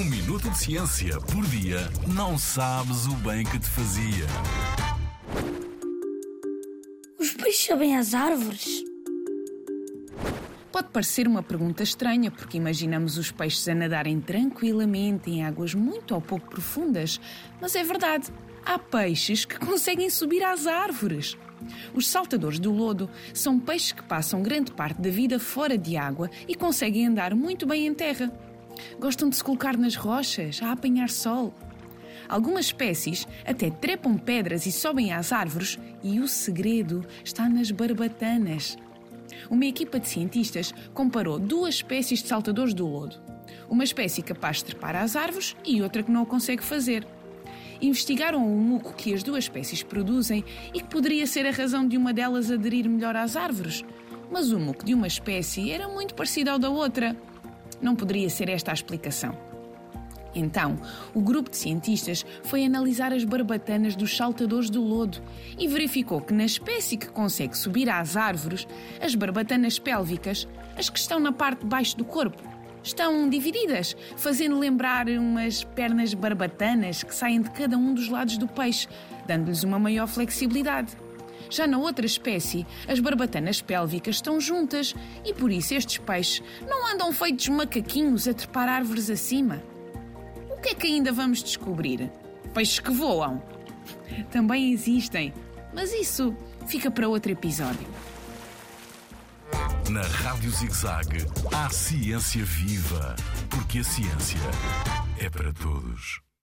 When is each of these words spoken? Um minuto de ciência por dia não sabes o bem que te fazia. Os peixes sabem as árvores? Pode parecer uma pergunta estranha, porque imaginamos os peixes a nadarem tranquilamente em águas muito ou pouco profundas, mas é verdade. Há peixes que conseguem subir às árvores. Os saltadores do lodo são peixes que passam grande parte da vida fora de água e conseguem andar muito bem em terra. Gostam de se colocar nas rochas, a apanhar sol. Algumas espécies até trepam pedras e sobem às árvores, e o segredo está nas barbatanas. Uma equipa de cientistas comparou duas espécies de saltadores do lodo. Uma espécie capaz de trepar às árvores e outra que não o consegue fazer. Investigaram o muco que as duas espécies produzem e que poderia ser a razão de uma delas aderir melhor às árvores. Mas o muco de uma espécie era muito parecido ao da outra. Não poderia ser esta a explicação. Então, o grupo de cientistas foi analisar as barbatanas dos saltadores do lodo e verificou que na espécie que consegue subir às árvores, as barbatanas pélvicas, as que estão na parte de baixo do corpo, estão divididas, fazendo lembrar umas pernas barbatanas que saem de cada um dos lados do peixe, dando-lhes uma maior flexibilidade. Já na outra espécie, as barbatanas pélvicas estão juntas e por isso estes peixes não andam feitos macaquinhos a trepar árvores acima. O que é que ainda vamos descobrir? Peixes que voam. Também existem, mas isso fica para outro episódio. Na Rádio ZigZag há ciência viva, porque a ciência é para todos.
Um 0.00 0.04
minuto 0.04 0.48
de 0.48 0.56
ciência 0.56 1.20
por 1.20 1.44
dia 1.44 1.90
não 2.06 2.38
sabes 2.38 3.04
o 3.04 3.14
bem 3.16 3.44
que 3.44 3.58
te 3.58 3.68
fazia. 3.68 4.24
Os 7.18 7.34
peixes 7.34 7.66
sabem 7.66 7.98
as 7.98 8.14
árvores? 8.14 8.82
Pode 10.72 10.88
parecer 10.88 11.28
uma 11.28 11.42
pergunta 11.42 11.82
estranha, 11.82 12.30
porque 12.30 12.56
imaginamos 12.56 13.18
os 13.18 13.30
peixes 13.30 13.68
a 13.68 13.74
nadarem 13.74 14.18
tranquilamente 14.22 15.30
em 15.30 15.44
águas 15.44 15.74
muito 15.74 16.14
ou 16.14 16.20
pouco 16.22 16.48
profundas, 16.48 17.20
mas 17.60 17.74
é 17.74 17.84
verdade. 17.84 18.32
Há 18.64 18.78
peixes 18.78 19.44
que 19.44 19.58
conseguem 19.58 20.08
subir 20.08 20.42
às 20.42 20.66
árvores. 20.66 21.36
Os 21.92 22.08
saltadores 22.08 22.58
do 22.58 22.72
lodo 22.72 23.10
são 23.34 23.60
peixes 23.60 23.92
que 23.92 24.02
passam 24.04 24.42
grande 24.42 24.72
parte 24.72 24.98
da 24.98 25.10
vida 25.10 25.38
fora 25.38 25.76
de 25.76 25.94
água 25.98 26.30
e 26.48 26.54
conseguem 26.54 27.06
andar 27.06 27.34
muito 27.34 27.66
bem 27.66 27.86
em 27.86 27.92
terra. 27.92 28.32
Gostam 28.98 29.28
de 29.28 29.36
se 29.36 29.44
colocar 29.44 29.76
nas 29.76 29.96
rochas, 29.96 30.60
a 30.62 30.72
apanhar 30.72 31.08
sol. 31.08 31.54
Algumas 32.28 32.66
espécies 32.66 33.26
até 33.44 33.70
trepam 33.70 34.16
pedras 34.16 34.66
e 34.66 34.72
sobem 34.72 35.12
às 35.12 35.32
árvores, 35.32 35.78
e 36.02 36.20
o 36.20 36.28
segredo 36.28 37.04
está 37.24 37.48
nas 37.48 37.70
barbatanas. 37.70 38.76
Uma 39.50 39.66
equipa 39.66 39.98
de 39.98 40.08
cientistas 40.08 40.72
comparou 40.94 41.38
duas 41.38 41.76
espécies 41.76 42.22
de 42.22 42.28
saltadores 42.28 42.74
do 42.74 42.86
lodo. 42.86 43.16
Uma 43.68 43.84
espécie 43.84 44.22
capaz 44.22 44.58
de 44.58 44.66
trepar 44.66 44.94
às 44.96 45.16
árvores 45.16 45.56
e 45.64 45.82
outra 45.82 46.02
que 46.02 46.10
não 46.10 46.22
o 46.22 46.26
consegue 46.26 46.62
fazer. 46.62 47.06
Investigaram 47.80 48.44
o 48.44 48.60
muco 48.60 48.92
que 48.92 49.14
as 49.14 49.22
duas 49.22 49.44
espécies 49.44 49.82
produzem 49.82 50.44
e 50.74 50.80
que 50.80 50.88
poderia 50.88 51.26
ser 51.26 51.46
a 51.46 51.50
razão 51.50 51.86
de 51.86 51.96
uma 51.96 52.12
delas 52.12 52.50
aderir 52.50 52.88
melhor 52.88 53.16
às 53.16 53.36
árvores. 53.36 53.84
Mas 54.30 54.52
o 54.52 54.58
muco 54.60 54.84
de 54.84 54.94
uma 54.94 55.06
espécie 55.06 55.70
era 55.70 55.88
muito 55.88 56.14
parecido 56.14 56.50
ao 56.50 56.58
da 56.58 56.68
outra. 56.68 57.16
Não 57.80 57.96
poderia 57.96 58.28
ser 58.28 58.48
esta 58.48 58.70
a 58.70 58.74
explicação. 58.74 59.50
Então, 60.34 60.78
o 61.12 61.20
grupo 61.20 61.50
de 61.50 61.56
cientistas 61.56 62.24
foi 62.44 62.64
analisar 62.64 63.12
as 63.12 63.24
barbatanas 63.24 63.96
dos 63.96 64.16
saltadores 64.16 64.70
do 64.70 64.82
lodo 64.82 65.18
e 65.58 65.66
verificou 65.66 66.20
que 66.20 66.32
na 66.32 66.44
espécie 66.44 66.96
que 66.96 67.08
consegue 67.08 67.56
subir 67.56 67.90
às 67.90 68.16
árvores, 68.16 68.66
as 69.00 69.14
barbatanas 69.14 69.78
pélvicas, 69.78 70.46
as 70.76 70.88
que 70.88 70.98
estão 70.98 71.18
na 71.18 71.32
parte 71.32 71.60
de 71.60 71.66
baixo 71.66 71.96
do 71.96 72.04
corpo, 72.04 72.40
estão 72.82 73.28
divididas, 73.28 73.96
fazendo 74.16 74.58
lembrar 74.58 75.08
umas 75.08 75.64
pernas 75.64 76.14
barbatanas 76.14 77.02
que 77.02 77.14
saem 77.14 77.42
de 77.42 77.50
cada 77.50 77.76
um 77.76 77.92
dos 77.92 78.08
lados 78.08 78.38
do 78.38 78.46
peixe, 78.46 78.88
dando-lhes 79.26 79.64
uma 79.64 79.78
maior 79.78 80.06
flexibilidade. 80.06 80.96
Já 81.50 81.66
na 81.66 81.78
outra 81.78 82.06
espécie, 82.06 82.64
as 82.88 83.00
barbatanas 83.00 83.60
pélvicas 83.60 84.16
estão 84.16 84.40
juntas 84.40 84.94
e 85.24 85.34
por 85.34 85.50
isso 85.50 85.74
estes 85.74 85.98
peixes 85.98 86.42
não 86.66 86.86
andam 86.86 87.12
feitos 87.12 87.48
macaquinhos 87.48 88.28
a 88.28 88.32
trepar 88.32 88.68
árvores 88.68 89.10
acima. 89.10 89.60
O 90.48 90.60
que 90.60 90.70
é 90.70 90.74
que 90.74 90.86
ainda 90.86 91.12
vamos 91.12 91.42
descobrir? 91.42 92.10
Peixes 92.54 92.78
que 92.78 92.92
voam. 92.92 93.42
Também 94.30 94.72
existem, 94.72 95.34
mas 95.74 95.92
isso 95.92 96.34
fica 96.66 96.90
para 96.90 97.08
outro 97.08 97.32
episódio. 97.32 97.88
Na 99.90 100.02
Rádio 100.02 100.50
ZigZag 100.52 101.26
há 101.52 101.68
ciência 101.68 102.44
viva, 102.44 103.16
porque 103.48 103.80
a 103.80 103.84
ciência 103.84 104.38
é 105.18 105.28
para 105.28 105.52
todos. 105.52 106.29